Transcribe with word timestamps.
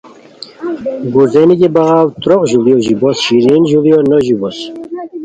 گُرزینی 1.13 1.55
کی 1.59 1.67
بغاؤ 1.75 2.05
تروق 2.21 2.43
ژوڑیو 2.51 2.83
ژیبوس 2.85 3.17
شیرین 3.25 3.63
ژوڑیو 3.69 3.99
نو 4.09 4.17
ژیبوس 4.25 4.57